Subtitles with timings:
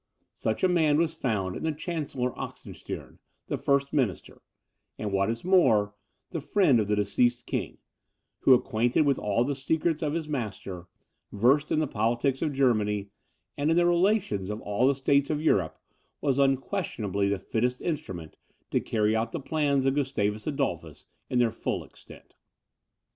[0.33, 4.41] Such a man was found in the Chancellor Oxenstiern, the first minister,
[4.97, 5.93] and what is more,
[6.31, 7.77] the friend of the deceased king,
[8.39, 10.87] who, acquainted with all the secrets of his master,
[11.31, 13.11] versed in the politics of Germany,
[13.55, 15.77] and in the relations of all the states of Europe,
[16.19, 18.37] was unquestionably the fittest instrument
[18.71, 22.33] to carry out the plans of Gustavus Adolphus in their full extent.